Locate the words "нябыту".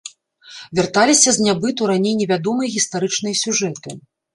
1.49-1.81